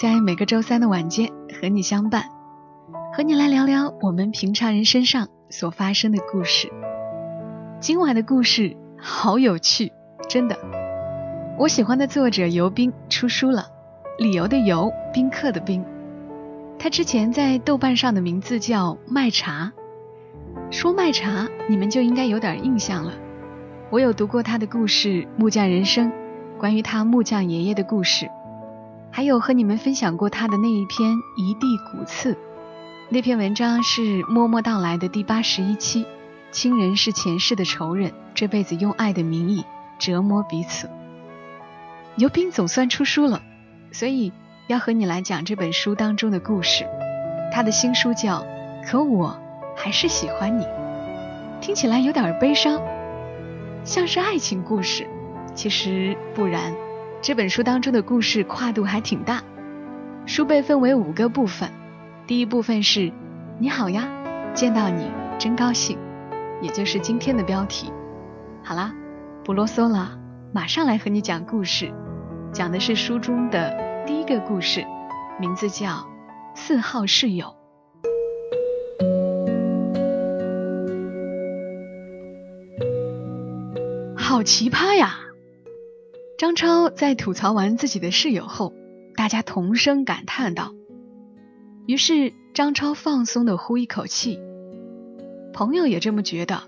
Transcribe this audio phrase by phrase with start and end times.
[0.00, 1.30] 在每个周三的晚间
[1.60, 2.24] 和你相伴，
[3.12, 6.72] 和你来聊聊我们平常人身上所发生的故事。
[7.80, 9.92] 今晚的故事好有趣，
[10.26, 10.56] 真的。
[11.58, 13.66] 我喜欢的作者尤斌出书了，
[14.16, 15.84] 理由的由，宾客的宾。
[16.78, 19.70] 他之前在豆瓣上的名字叫麦茶，
[20.70, 23.12] 说麦茶你们就应该有点印象了。
[23.90, 26.08] 我有读过他的故事《木匠人生》，
[26.56, 28.30] 关于他木匠爷爷的故事，
[29.12, 32.34] 还有和你们分享过他的那一篇《一地骨刺》。
[33.08, 36.06] 那篇文章是默默到来的第八十一期。
[36.52, 39.64] 亲人是前世的仇人，这辈子用爱的名义
[39.98, 40.90] 折磨彼此。
[42.16, 43.40] 尤斌总算出书了，
[43.92, 44.32] 所以
[44.66, 46.84] 要和你来讲这本书当中的故事。
[47.52, 48.40] 他的新书叫
[48.84, 49.38] 《可我
[49.76, 50.64] 还是喜欢你》，
[51.60, 52.80] 听起来有点悲伤。
[53.84, 55.06] 像是爱情故事，
[55.54, 56.74] 其实不然。
[57.22, 59.42] 这本书当中的故事跨度还挺大。
[60.24, 61.70] 书被分为五个部分，
[62.26, 63.12] 第一部分是
[63.60, 64.08] “你好呀，
[64.54, 65.98] 见到你真高兴”，
[66.62, 67.92] 也就是今天的标题。
[68.62, 68.94] 好啦，
[69.44, 70.18] 不啰嗦了，
[70.54, 71.92] 马上来和你讲故事。
[72.54, 74.82] 讲的是书中的第一个故事，
[75.38, 75.88] 名字叫
[76.54, 77.46] 《四号室友》。
[84.16, 85.16] 好奇葩呀！
[86.40, 88.72] 张超在吐槽完自己的室友后，
[89.14, 90.72] 大家同声感叹道。
[91.86, 94.38] 于是张超放松的呼一口气，
[95.52, 96.62] 朋友也这么觉得，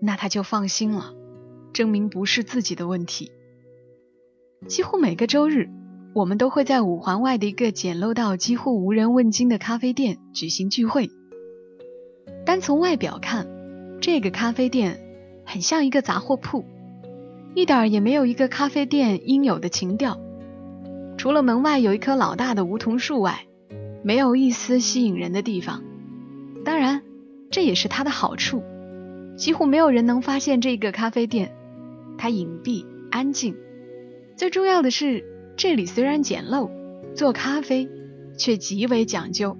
[0.00, 1.12] 那他就放心了，
[1.74, 3.30] 证明不是自己的问题。
[4.66, 5.68] 几乎每个周日，
[6.14, 11.10] 我们都会在五环外的一个简陋到几乎无人问津的咖啡店举行聚会。
[12.46, 13.46] 单从外表看，
[14.00, 14.98] 这个咖啡店
[15.44, 16.64] 很像一个杂货铺。
[17.54, 20.20] 一点儿也没有一个咖啡店应有的情调，
[21.18, 23.46] 除了门外有一棵老大的梧桐树外，
[24.04, 25.82] 没有一丝吸引人的地方。
[26.64, 27.02] 当然，
[27.50, 28.62] 这也是它的好处，
[29.36, 31.54] 几乎没有人能发现这个咖啡店。
[32.16, 33.56] 它隐蔽安静，
[34.36, 35.24] 最重要的是，
[35.56, 36.70] 这里虽然简陋，
[37.14, 37.88] 做咖啡
[38.36, 39.56] 却极为讲究。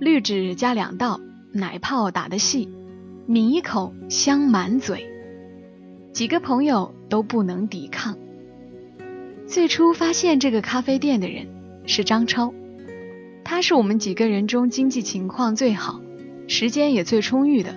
[0.00, 1.20] 滤纸加两道，
[1.52, 2.68] 奶泡打得细，
[3.26, 5.11] 抿一口香满嘴。
[6.12, 8.16] 几个朋友都不能抵抗。
[9.46, 11.48] 最初发现这个咖啡店的人
[11.86, 12.52] 是张超，
[13.44, 16.00] 他是我们几个人中经济情况最好、
[16.48, 17.74] 时间也最充裕的，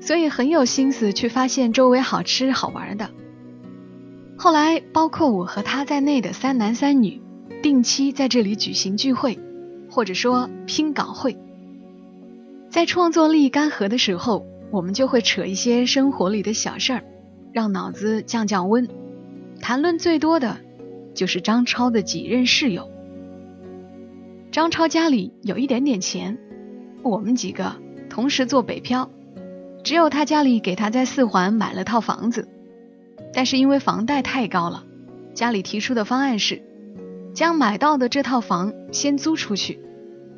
[0.00, 3.10] 所以很有心思去发现周围好吃好玩的。
[4.36, 7.20] 后来，包括我和他在内的三男三女，
[7.62, 9.38] 定期在这里举行聚会，
[9.90, 11.36] 或者说拼稿会。
[12.70, 17.04] 在创作力干涸的时候，我们就会扯一些生活里的小事儿。
[17.52, 18.88] 让脑子降降温，
[19.60, 20.58] 谈论最多的
[21.14, 22.88] 就是张超的几任室友。
[24.52, 26.38] 张超家里有一点点钱，
[27.02, 27.76] 我们几个
[28.08, 29.10] 同时做北漂，
[29.84, 32.48] 只有他家里给他在四环买了套房子，
[33.32, 34.84] 但是因为房贷太高了，
[35.34, 36.62] 家里提出的方案是
[37.32, 39.80] 将买到的这套房先租出去，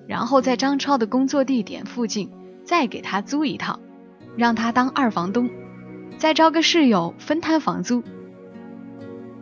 [0.06, 2.30] 然后在张超的工作地点附近
[2.64, 3.80] 再给他租一套，
[4.36, 5.48] 让他当二房东。
[6.18, 8.02] 再招个室友分摊房租，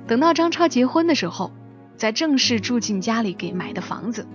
[0.06, 1.52] 等到张超结婚的时候，
[1.96, 4.26] 再正式住进家里给买的房子，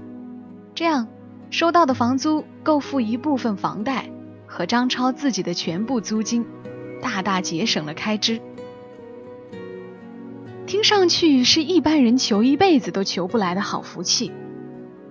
[0.76, 1.08] 这样
[1.50, 4.10] 收到的房租够付一部分房贷
[4.46, 6.46] 和张超自己的全部租金，
[7.02, 8.40] 大大节省了开支。
[10.68, 14.32] 听上去是一般人求一辈子都求不来的好福气，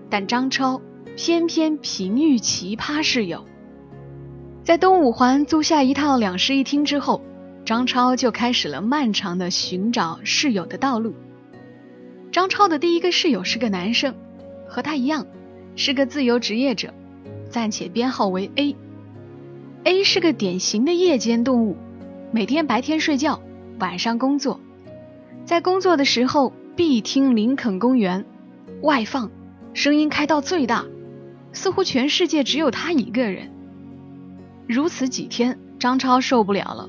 [0.09, 0.81] 但张超
[1.17, 3.47] 偏偏频遇奇葩室友。
[4.65, 7.21] 在东五环租下一套两室一厅之后，
[7.67, 11.15] 张超就开始了漫长的寻找室友的道路。
[12.33, 14.15] 张超的第一个室友是个男生，
[14.67, 15.27] 和他一样
[15.77, 16.95] 是个自由职业者，
[17.51, 18.75] 暂且编号为 A。
[19.85, 21.77] A 是个典型的夜间动物，
[22.33, 23.43] 每天白天睡觉，
[23.79, 24.59] 晚上工作。
[25.45, 28.25] 在工作的时候必听林肯公园
[28.81, 29.31] 外放，
[29.75, 30.87] 声音开到最大，
[31.53, 33.51] 似乎全世界只有他一个人。
[34.67, 36.89] 如此几天，张超受不了了，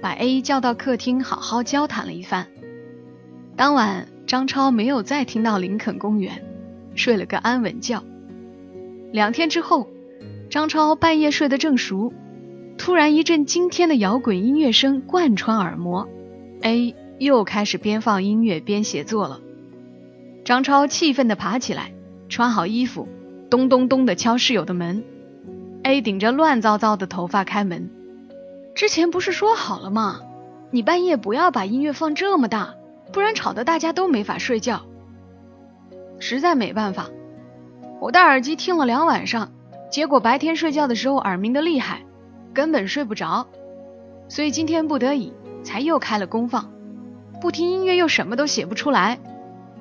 [0.00, 2.46] 把 A 叫到客厅，好好交谈了一番。
[3.54, 6.42] 当晚，张超没有再听到林肯公园，
[6.94, 8.02] 睡了个安稳觉。
[9.12, 9.88] 两天之后，
[10.48, 12.14] 张超半夜睡得正熟，
[12.78, 16.08] 突然一阵惊天的摇滚音乐声贯穿耳膜
[16.62, 19.40] ，A 又开始边放音乐边写作了。
[20.44, 21.92] 张超气愤地爬起来，
[22.30, 23.06] 穿好衣服，
[23.50, 25.04] 咚咚咚地敲室友的门。
[25.84, 27.90] A 顶着乱糟糟的头发开门，
[28.74, 30.20] 之前不是说好了吗？
[30.70, 32.74] 你半夜不要把音乐放这么大，
[33.12, 34.82] 不然吵得大家都没法睡觉。
[36.20, 37.08] 实在没办法，
[38.00, 39.50] 我戴耳机听了两晚上，
[39.90, 42.02] 结果白天睡觉的时候耳鸣的厉害，
[42.54, 43.48] 根本睡不着。
[44.28, 45.32] 所以今天不得已
[45.64, 46.70] 才又开了功放，
[47.40, 49.18] 不听音乐又什么都写不出来，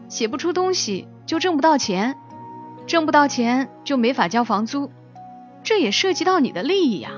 [0.09, 2.15] 写不出东西就挣不到钱，
[2.87, 4.91] 挣不到钱就没法交房租。
[5.63, 7.11] 这也涉及到你的利益呀！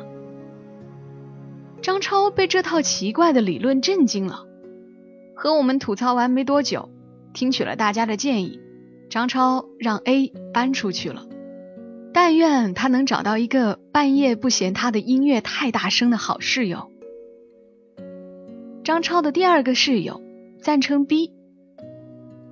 [1.82, 4.46] 张超被这套奇怪的理论震惊了。
[5.36, 6.90] 和我们吐槽完没多久，
[7.34, 8.60] 听取了大家的建议，
[9.10, 11.26] 张超让 A 搬出去了。
[12.14, 16.92] 但愿他能找到一个半夜不嫌他的音乐太大声的好室友。
[18.84, 20.22] 张超的第二个室友
[20.62, 21.32] 暂称 B，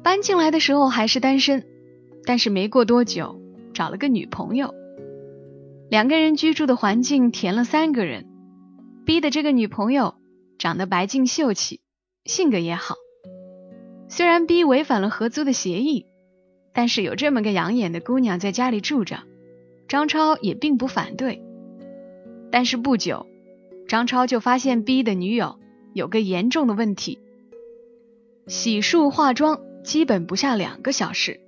[0.01, 1.63] 搬进来的时候还是单身，
[2.25, 3.39] 但是没过多久
[3.73, 4.73] 找了个女朋友。
[5.91, 8.25] 两个人居住的环境填了三个人
[9.05, 10.15] ，B 的这个女朋友
[10.57, 11.81] 长得白净秀气，
[12.23, 12.95] 性格也好。
[14.07, 16.05] 虽然 B 违反了合租的协议，
[16.73, 19.23] 但是有这么个养眼的姑娘在家里住着，
[19.89, 21.43] 张超也并不反对。
[22.53, 23.27] 但是不久，
[23.89, 25.59] 张超就发现 B 的女友
[25.93, 27.19] 有个严重的问题：
[28.47, 31.41] 洗漱化妆基本不下两个小时，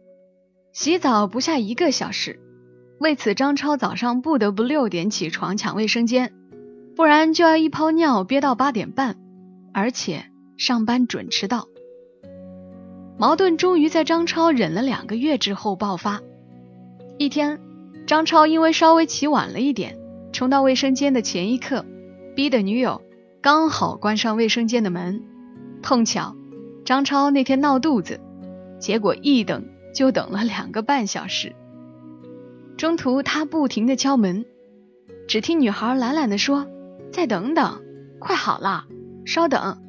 [0.74, 2.42] 洗澡不下一个小时。
[3.00, 6.32] 为此，张超早上不得不六点起床抢卫生间，
[6.96, 9.18] 不然就要一泡尿憋到八点半，
[9.74, 10.26] 而且
[10.58, 11.68] 上班准迟到。
[13.18, 16.22] 矛盾终于在张超忍了两个月之后爆发。
[17.18, 17.60] 一天，
[18.08, 19.98] 张超因为稍微起晚了一点，
[20.32, 21.86] 冲到卫生间的前一刻
[22.36, 23.02] 逼的女友
[23.42, 25.22] 刚好关上卫生间的门，
[25.82, 26.36] 碰巧
[26.86, 28.20] 张超那天闹肚子，
[28.80, 31.56] 结果一等就等了两个半小时。
[32.84, 34.44] 中途，他不停的敲门，
[35.26, 36.68] 只听女孩懒懒的说
[37.14, 37.82] ：“再等等，
[38.20, 38.84] 快好了，
[39.24, 39.82] 稍等。”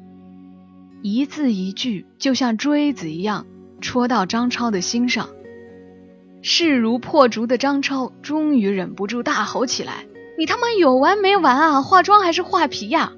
[1.03, 3.47] 一字一句，就像锥子一样
[3.81, 5.27] 戳到张超的心上。
[6.41, 10.05] 势如破竹的张超终于忍不住大吼起来
[10.39, 11.81] ：“你他妈有完没完啊？
[11.81, 13.11] 化妆还是画皮呀？”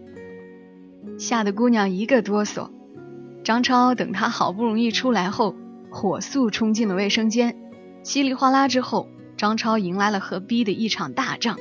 [1.19, 2.71] 吓得姑娘一个哆嗦。
[3.43, 5.55] 张超等她好不容易出来后，
[5.91, 7.55] 火速冲进了卫生间，
[8.01, 9.07] 稀里哗啦之后。
[9.37, 11.57] 张超迎来了和 B 的一场大仗。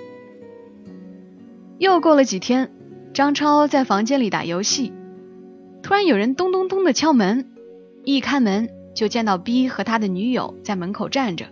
[1.78, 2.72] 又过了几天，
[3.12, 4.92] 张超在房间里打游戏，
[5.82, 7.52] 突然有人咚咚咚的敲门，
[8.02, 11.46] 一开门就见到 B 和他的女友在门口站着。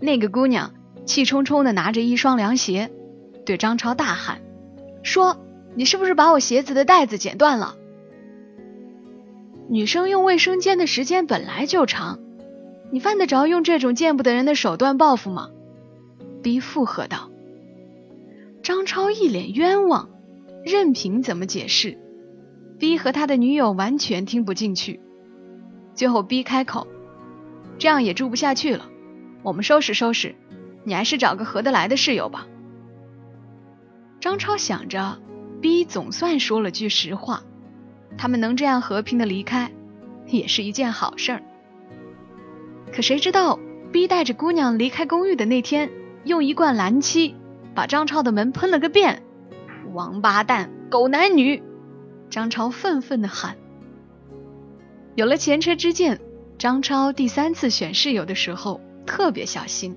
[0.00, 0.72] 那个姑娘
[1.04, 2.90] 气冲冲的拿着一双凉鞋，
[3.44, 4.40] 对张超大喊
[5.04, 5.36] ：“说
[5.74, 7.76] 你是不是把我鞋子的带子剪断了？”
[9.68, 12.23] 女生用卫生间的时间本来就长。
[12.94, 15.50] 你犯得着用这种见不得人的手段报复吗
[16.44, 17.28] ？B 附和道。
[18.62, 20.10] 张超一脸冤枉，
[20.64, 21.98] 任凭怎么解释
[22.78, 25.00] ，B 和他的女友完全听不进去。
[25.92, 26.86] 最后 B 开口
[27.80, 28.88] ：“这样也住不下去了，
[29.42, 30.36] 我们收拾收拾，
[30.84, 32.46] 你还是找个合得来的室友吧。”
[34.22, 35.18] 张超想着
[35.60, 37.42] ，B 总算说了句实话，
[38.16, 39.72] 他们能这样和平的离开，
[40.28, 41.42] 也是一件好事儿。
[42.94, 43.58] 可谁知道
[43.90, 45.90] ，B 带着姑娘离开公寓的那天，
[46.22, 47.34] 用一罐蓝漆
[47.74, 49.24] 把张超的门喷了个遍。
[49.92, 51.60] 王八蛋，狗男女！
[52.30, 53.56] 张超愤愤地喊。
[55.16, 56.20] 有了前车之鉴，
[56.56, 59.96] 张超第三次选室友的时候特别小心。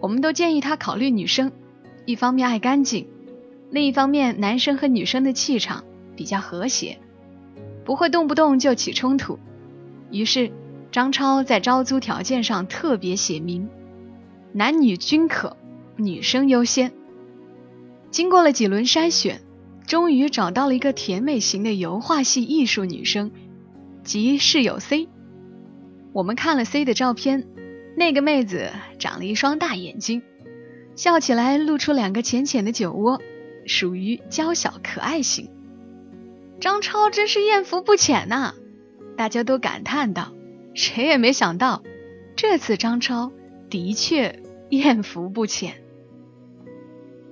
[0.00, 1.52] 我们都建议他考虑女生，
[2.06, 3.06] 一方面爱干净，
[3.68, 5.84] 另一方面男生和女生的气场
[6.16, 6.98] 比较和谐，
[7.84, 9.38] 不会动不动就起冲突。
[10.10, 10.50] 于是。
[10.92, 13.70] 张超在招租条件上特别写明，
[14.52, 15.56] 男女均可，
[15.96, 16.92] 女生优先。
[18.10, 19.40] 经过了几轮筛选，
[19.86, 23.30] 终于找到了一个甜美型的油画系艺术女生，
[24.04, 25.08] 即室友 C。
[26.12, 27.48] 我们看了 C 的照片，
[27.96, 30.22] 那个妹子长了一双大眼睛，
[30.94, 33.18] 笑起来露出两个浅浅的酒窝，
[33.64, 35.48] 属于娇小可爱型。
[36.60, 38.52] 张超真是艳福不浅呐，
[39.16, 40.34] 大家都感叹道。
[40.74, 41.82] 谁也没想到，
[42.36, 43.32] 这次张超
[43.68, 45.82] 的确艳福不浅。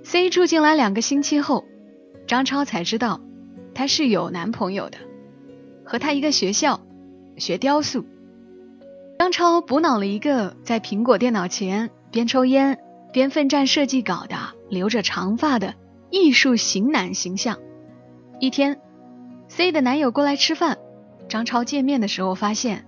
[0.03, 1.65] C 住进来两个星期后，
[2.27, 3.21] 张超才知道
[3.75, 4.99] 他是有男朋友的，
[5.85, 6.81] 和他一个学校，
[7.37, 8.05] 学雕塑。
[9.19, 12.79] 张超补脑了一个在苹果电脑前边抽烟
[13.13, 14.37] 边奋战设计稿的
[14.71, 15.75] 留着长发的
[16.11, 17.59] 艺术型男形象。
[18.39, 18.81] 一天
[19.49, 20.79] ，C 的男友过来吃饭，
[21.29, 22.87] 张超见面的时候发现，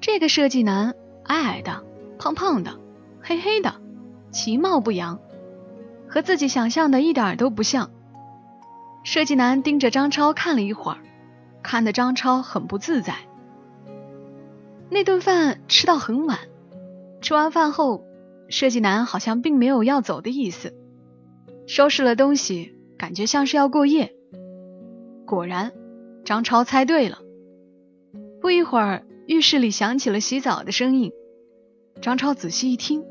[0.00, 1.84] 这个设计男矮矮的、
[2.18, 2.78] 胖胖的、
[3.20, 3.74] 黑黑的，
[4.30, 5.20] 其貌不扬，
[6.08, 7.90] 和自己想象的一点都不像。
[9.04, 10.98] 设计男盯着张超看了一会儿，
[11.62, 13.14] 看得张超很不自在。
[14.90, 16.38] 那顿饭吃到很晚，
[17.20, 18.04] 吃完饭后，
[18.48, 20.74] 设计男好像并没有要走的意思，
[21.66, 24.14] 收拾了东西，感觉像是要过夜。
[25.26, 25.72] 果然，
[26.24, 27.18] 张超猜对了。
[28.40, 31.12] 不一会儿，浴室里响起了洗澡的声音。
[32.00, 33.04] 张超仔细一听，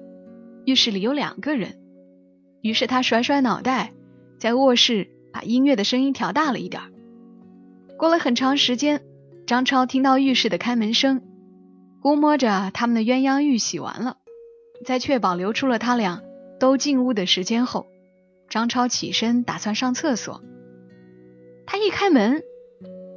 [0.66, 1.78] 浴室里有两个人。
[2.64, 3.94] 于是他甩甩脑袋，
[4.40, 6.82] 在卧室把音乐的声音调大了一点。
[8.00, 9.04] 过了很长时间，
[9.46, 11.22] 张超听到浴室的开门声。
[12.02, 14.18] 估摸着他们的鸳鸯浴洗完了，
[14.86, 16.24] 在确保留出了他俩
[16.60, 17.86] 都进屋的时间后，
[18.50, 20.42] 张超起身打算上厕所。
[21.68, 22.42] 他一开门，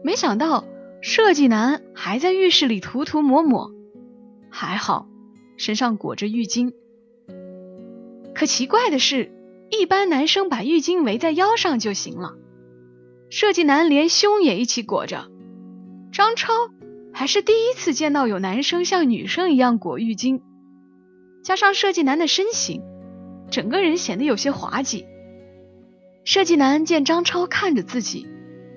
[0.05, 0.67] 没想到
[1.01, 3.73] 设计男还在浴室里涂涂抹抹，
[4.51, 5.09] 还好
[5.57, 6.73] 身上裹着浴巾。
[8.35, 9.33] 可奇怪的是，
[9.71, 12.35] 一般男生把浴巾围在腰上就行了，
[13.31, 15.31] 设计男连胸也一起裹着。
[16.13, 16.53] 张超。
[17.13, 20.41] 还是第一次见到有男生像女生一样裹浴巾，
[21.43, 22.83] 加上设计男的身形，
[23.51, 25.07] 整个人显得有些滑稽。
[26.25, 28.29] 设计男见张超看着自己，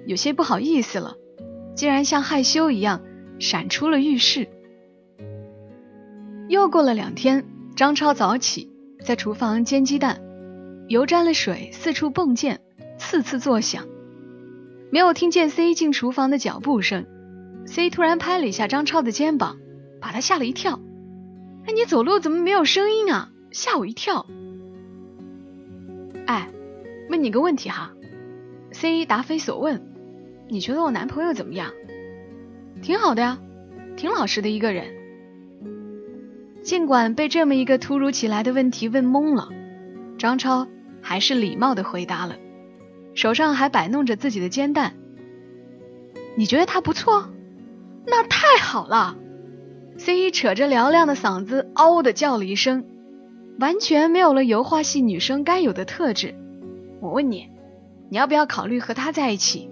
[0.08, 1.16] 有些不好意思了，
[1.76, 3.02] 竟然像害羞一样
[3.40, 4.48] 闪出了浴室。
[6.50, 8.72] 又过了两天，张超早起，
[9.04, 10.22] 在厨房煎鸡蛋，
[10.88, 12.60] 油沾了水，四处迸溅，
[12.98, 13.86] 次次作响，
[14.92, 17.06] 没有听见 C 进厨房的脚步声。
[17.66, 19.58] C 突然拍了一下张超的肩膀，
[20.02, 20.80] 把他吓了一跳。
[21.66, 23.32] 哎，你走路怎么没有声音啊？
[23.52, 24.28] 吓我一跳。
[26.28, 26.50] 哎，
[27.10, 27.94] 问你个问题哈。
[28.74, 29.93] C 答非所问，
[30.54, 31.74] 你觉得我男朋友怎么样？
[32.84, 33.40] 挺好的呀，
[33.98, 34.86] 挺老实的一个人。
[36.62, 39.50] 尽管被这么一个突如其来的问题问懵了，
[40.20, 40.68] 张超
[41.02, 42.36] 还是礼貌的回答了，
[43.16, 44.94] 手上还摆弄着自己的煎蛋。
[46.36, 47.32] 你觉得他不错？
[48.06, 49.18] 那太好了
[49.98, 52.86] ！C 扯着嘹亮的嗓子，嗷的叫了一声，
[53.60, 56.36] 完全没有了油画系女生该有的特质。
[57.02, 57.50] 我问你，
[58.12, 59.72] 你要不要考虑和他在一起？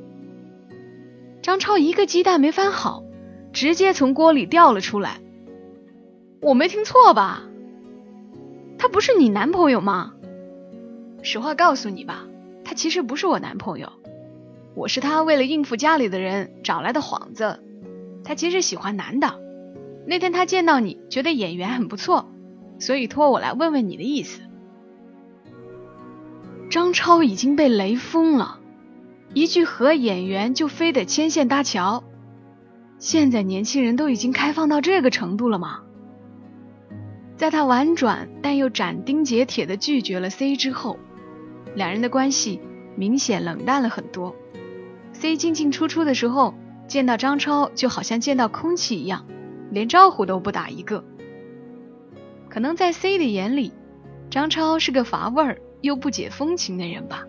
[1.41, 3.03] 张超一个鸡蛋没翻好，
[3.51, 5.19] 直接从锅里掉了出来。
[6.41, 7.43] 我没听错吧？
[8.77, 10.13] 他不是你男朋友吗？
[11.23, 12.27] 实话告诉你吧，
[12.63, 13.91] 他其实不是我男朋友，
[14.75, 17.59] 我是他为了应付家里的人找来的幌子。
[18.23, 19.39] 他其实喜欢男的，
[20.05, 22.31] 那天他见到你觉得演员很不错，
[22.79, 24.41] 所以托我来问问你的意思。
[26.69, 28.60] 张超已经被雷疯了，
[29.33, 32.03] 一句和演员就非得牵线搭桥，
[32.99, 35.81] 现在年轻人都已经开放到这个程度了吗？
[37.35, 40.99] 在他婉转但又斩钉截铁的拒绝了 C 之后，
[41.75, 42.59] 两人的关系
[42.95, 44.35] 明显冷淡了很多。
[45.13, 46.53] C 进进出出的时候。
[46.87, 49.25] 见到张超就好像见到空气一样，
[49.69, 51.05] 连招呼都不打一个。
[52.49, 53.71] 可能在 C 的眼里，
[54.29, 57.23] 张超是个乏味儿又不解风情的人吧。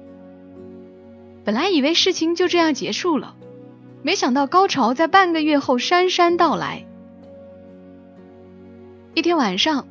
[1.45, 3.35] 本来以为事情就这样结束了，
[4.03, 6.87] 没想到高潮在半个月后姗姗到来。
[9.15, 9.87] 一天晚上，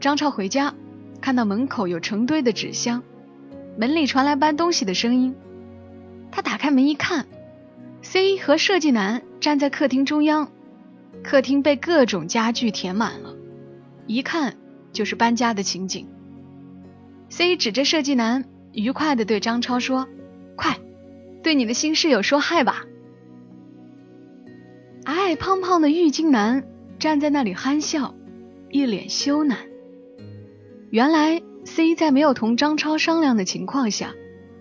[0.00, 0.74] 张超回家，
[1.20, 3.02] 看到门口有成堆的纸箱，
[3.76, 5.34] 门里传来搬东西的声音。
[6.30, 7.26] 他打开门一看。
[8.02, 10.50] C 和设计男站在客厅中央，
[11.22, 13.34] 客厅被各种家具填满了，
[14.06, 14.56] 一看
[14.92, 16.06] 就是搬家的情景。
[17.30, 20.06] C 指着设计男，愉快的对张超说
[20.54, 20.78] ：“快，
[21.44, 22.84] 对你的新室友说嗨吧。”
[25.06, 26.66] 矮矮胖胖的浴巾男
[26.98, 28.16] 站在那里憨笑，
[28.70, 29.54] 一脸羞赧。
[30.90, 34.12] 原来 C 在没有同张超商量的情况下，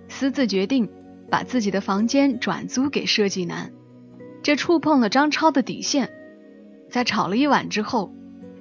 [0.07, 0.91] 私自决定。
[1.31, 3.71] 把自己的房间转租给设计男，
[4.43, 6.11] 这触碰了张超的底线。
[6.91, 8.13] 在吵了一晚之后，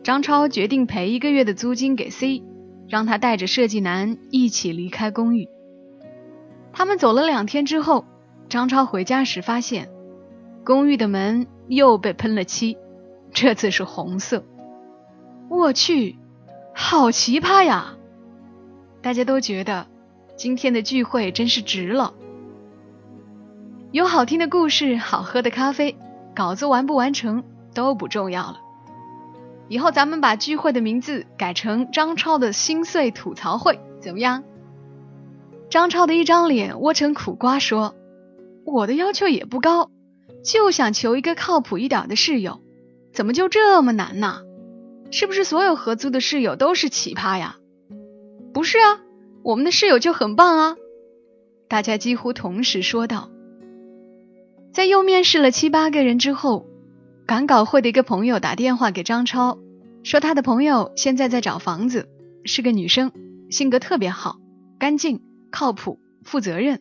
[0.03, 2.43] 张超决定赔一个月的租金给 C，
[2.89, 5.49] 让他带着设计男一起离开公寓。
[6.73, 8.07] 他们走了两天之后，
[8.53, 9.89] 张超回家时发现，
[10.63, 12.77] 公寓的门又被喷了漆，
[13.33, 14.45] 这次是红色。
[15.49, 16.19] 我去，
[16.75, 17.97] 好奇葩呀！
[19.01, 19.87] 大家都觉得
[20.37, 22.13] 今天的聚会真是值了。
[23.91, 25.97] 有好听的故事，好喝的咖啡，
[26.35, 28.61] 稿子完不完成都不重要了。
[29.69, 34.45] 以后咱们把聚会的名字改成张超的心碎吐槽会，怎么样？
[35.71, 37.95] 张超的一张脸窝成苦瓜，说
[38.65, 39.91] ：“我的要求也不高，
[40.45, 42.61] 就想求一个靠谱一点的室友，
[43.13, 44.43] 怎么就这么难呢？
[45.11, 47.57] 是不是所有合租的室友都是奇葩呀
[48.55, 49.01] ？”“不是啊，
[49.43, 50.77] 我们的室友就很棒啊！”
[51.69, 53.31] 大家几乎同时说道。
[54.73, 56.67] 在又面试了七八个人之后，
[57.27, 59.59] 赶稿会的一个朋友打电话给张超，
[60.03, 62.09] 说他的朋友现在在找房子，
[62.45, 63.13] 是个女生，
[63.51, 64.39] 性格特别好，
[64.79, 65.21] 干净。
[65.51, 66.81] 靠谱、负责任，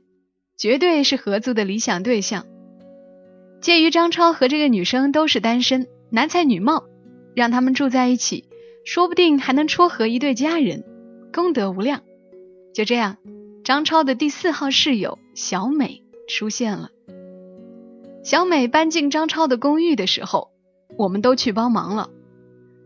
[0.62, 2.46] 绝对是合租的理想对象。
[3.62, 6.84] 介于张超和这个女生都是单身，男才女貌，
[7.34, 8.46] 让他们住在一起，
[8.86, 10.84] 说不定还能撮合一对佳人，
[11.34, 12.01] 功德无量。
[12.75, 13.18] 就这样，
[13.63, 16.89] 张超的第四号室友小美出现了。
[18.24, 20.51] 小美搬进张超的公寓的时候，
[20.96, 22.12] 我们都去帮忙了。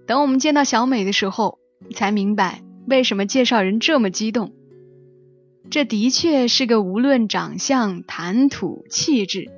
[0.08, 1.60] 等我们见到小美的时候，
[1.94, 4.53] 才明白为什么介绍人这么激动。
[5.69, 9.51] 这的确是个无论长相、谈吐、气质，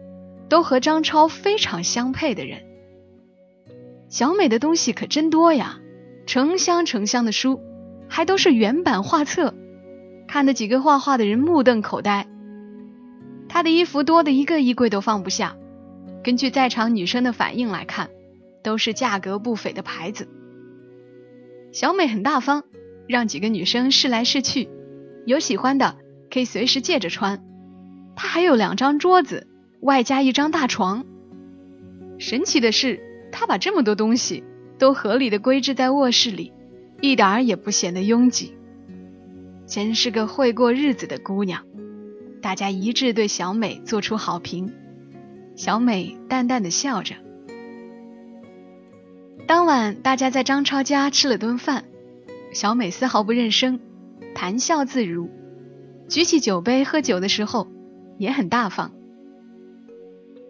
[0.50, 2.64] 都和张超非常相配的人。
[4.10, 5.80] 小美的东西可真多呀，
[6.26, 7.62] 成箱成箱的书，
[8.08, 9.54] 还都是原版画册，
[10.28, 12.26] 看的几个画画的人目瞪口呆。
[13.50, 15.58] 她的衣服多的一个衣柜都放不下，
[16.24, 18.10] 根据在场女生的反应来看，
[18.64, 20.28] 都是价格不菲的牌子。
[21.74, 22.64] 小美很大方，
[23.08, 24.70] 让几个女生试来试去。
[25.28, 25.98] 有喜欢的
[26.32, 27.44] 可以随时借着穿，
[28.16, 29.46] 她还有两张桌子，
[29.82, 31.04] 外加一张大床。
[32.18, 34.46] 神奇的是，他把这么多东西
[34.80, 36.54] 都合理的归置在卧室里，
[37.02, 38.56] 一点儿也不显得拥挤。
[39.66, 41.66] 真是个会过日子的姑娘，
[42.42, 44.74] 大家一致对小美做出好评。
[45.58, 47.16] 小美淡淡的笑着。
[49.46, 51.84] 当晚，大家在张超家吃了顿饭，
[52.54, 53.82] 小美丝毫不认生。
[54.36, 55.30] 谈笑自如，
[56.08, 57.68] 举起酒杯喝酒的时候
[58.18, 58.92] 也很大方。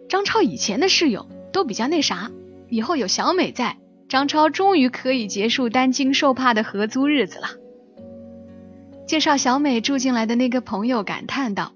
[0.08, 2.30] 张超以前的室友都比较那啥，
[2.68, 3.78] 以后有小美在，
[4.08, 7.48] 张超终于可以结束担惊受怕的合租日子了。
[9.06, 11.72] 介绍小美住进来的那个朋友感叹道：“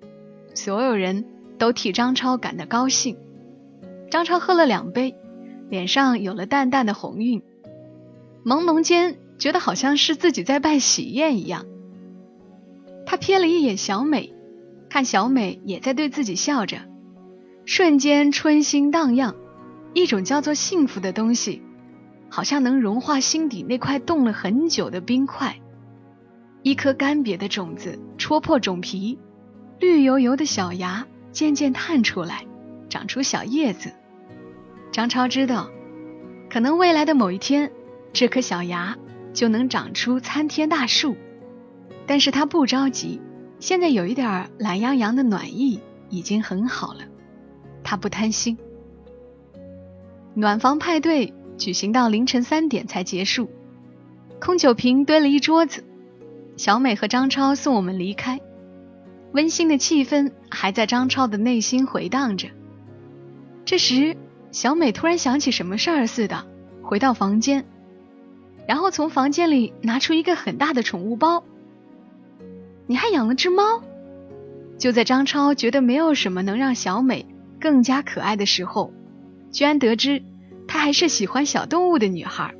[0.54, 1.24] 所有人
[1.58, 3.16] 都替张超感到高兴。”
[4.10, 5.14] 张超喝了两杯，
[5.70, 7.42] 脸上有了淡淡的红晕，
[8.44, 11.64] 朦胧间觉得好像是自己在办喜宴一样。
[13.12, 14.32] 他瞥了一眼小美，
[14.88, 16.78] 看小美也在对自己笑着，
[17.66, 19.34] 瞬间春心荡漾，
[19.92, 21.60] 一种叫做幸福的东西，
[22.30, 25.60] 好像能融化心底那块冻了很久的冰块。
[26.62, 29.18] 一颗干瘪的种子戳破种皮，
[29.78, 32.46] 绿油油的小芽渐渐探出来，
[32.88, 33.92] 长出小叶子。
[34.90, 35.68] 张超知道，
[36.48, 37.70] 可能未来的某一天，
[38.14, 38.96] 这颗小芽
[39.34, 41.14] 就能长出参天大树。
[42.06, 43.20] 但是他不着急，
[43.60, 47.00] 现在有一点懒洋洋的暖意已经很好了。
[47.84, 48.58] 他不贪心。
[50.34, 53.50] 暖房派对举行到凌晨三点才结束，
[54.40, 55.84] 空酒瓶堆了一桌子。
[56.56, 58.40] 小美和张超送我们离开，
[59.32, 62.48] 温馨的气氛还在张超的内心回荡着。
[63.64, 64.16] 这时，
[64.50, 66.46] 小美突然想起什么事儿似的，
[66.82, 67.64] 回到房间，
[68.68, 71.44] 然后从房间里拿出一个很大的宠物包。
[72.92, 73.82] 你还养了只猫？
[74.76, 77.24] 就在张超觉得没有什么能让小美
[77.58, 78.92] 更加可爱的时候，
[79.50, 80.22] 居然得知
[80.68, 82.54] 她还是喜欢小动物的女孩。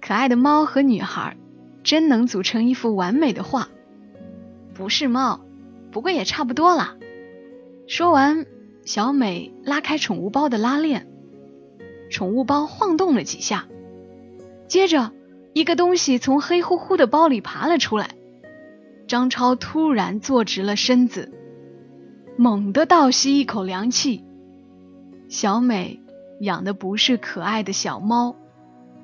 [0.00, 1.36] 可爱的猫和女孩，
[1.84, 3.68] 真能组成一幅完美的画。
[4.74, 5.38] 不是猫，
[5.92, 6.96] 不过也差不多啦。
[7.86, 8.46] 说完，
[8.84, 11.06] 小美拉开宠物包的拉链，
[12.10, 13.68] 宠物包晃动了几下，
[14.66, 15.12] 接着
[15.52, 18.10] 一个东西从黑乎乎的包里爬了出来。
[19.06, 21.32] 张超突然坐直了身子，
[22.36, 24.24] 猛地倒吸一口凉气。
[25.28, 26.00] 小美
[26.40, 28.34] 养的不是可爱的小猫，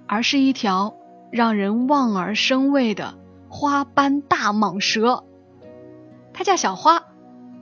[0.07, 0.97] 而是一条
[1.31, 3.15] 让人望而生畏的
[3.49, 5.25] 花斑大蟒蛇。
[6.33, 7.05] 它叫小花，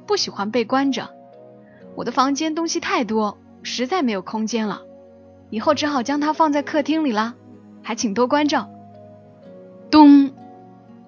[0.06, 1.10] 不喜欢被关着。
[1.94, 4.82] 我的房间东西太多，实在没有空间了，
[5.50, 7.34] 以后只好将它放在客厅里啦。
[7.82, 8.70] 还请多关照。
[9.90, 10.32] 咚，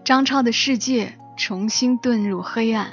[0.04, 1.18] 张超的世界。
[1.36, 2.92] 重新遁入黑暗，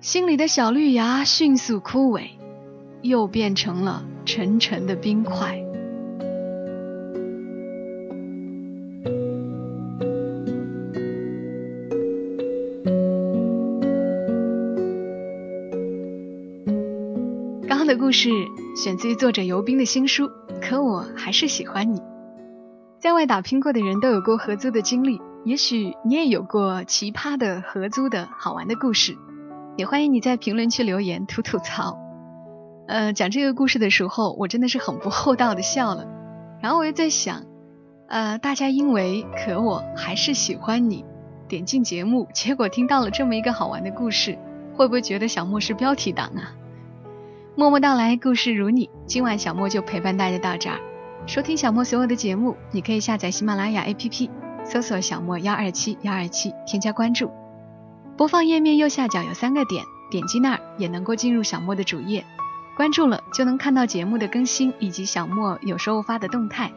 [0.00, 2.30] 心里的小绿芽迅速枯萎，
[3.02, 5.62] 又变成了沉沉的冰块。
[17.68, 18.30] 刚刚的故事
[18.76, 20.24] 选自于作者游冰的新书
[20.60, 22.00] 《可我还是喜欢你》，
[22.98, 29.16] 在外打拼过的人都有过合租的经历，也许你也有过奇葩的合租的好玩的故事，
[29.76, 31.98] 也欢迎你在评论区留言吐吐槽。
[32.86, 36.06] 呃，讲这个故事的时候，我真的是很不厚道的笑了，
[36.60, 37.44] 然后我又在想，
[38.08, 41.06] 呃，大家因为可我还是喜欢你，
[41.48, 44.36] 点进节目，结果听到了这么一个好玩的故事，
[44.76, 46.52] 会不会觉得小莫是标题党啊？
[47.56, 50.78] 默默到来，故事如你，今晚小莫就陪伴大家到这儿。
[51.26, 54.28] 收听小莫所有的节目，你可以下载喜马拉雅 APP，
[54.70, 57.28] 搜索“小莫幺二七幺二七”，添加关注。
[58.16, 62.24] 播放页面右下角有三个点，点击那儿也能够进入小莫的主页。
[62.76, 66.70] 关注了就能看到节目的更新以及小莫有时候发的动态，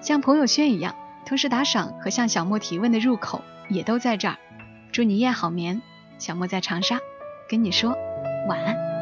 [0.00, 0.94] 像朋友圈一样，
[1.26, 4.36] 同时打赏和向小莫提问的入口也都在这儿。
[4.92, 5.82] 祝你夜好眠，
[6.18, 7.00] 小莫在长沙
[7.50, 7.96] 跟你说
[8.48, 8.93] 晚安。